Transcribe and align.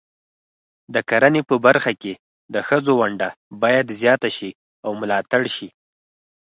د 0.93 0.95
کرنې 1.09 1.41
په 1.49 1.55
برخه 1.65 1.91
کې 2.01 2.13
د 2.53 2.55
ښځو 2.67 2.91
ونډه 3.01 3.29
باید 3.61 3.87
زیاته 4.01 4.29
شي 4.37 4.49
او 4.85 4.91
ملاتړ 5.01 5.41
شي. 5.55 5.69